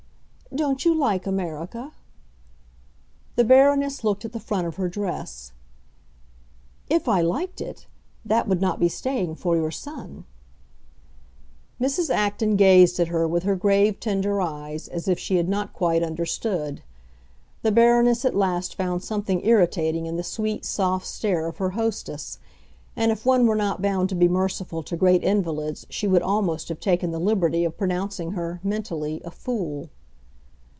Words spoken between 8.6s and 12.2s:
be staying for your son!" Mrs.